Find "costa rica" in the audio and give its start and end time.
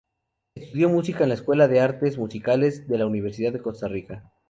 3.61-4.31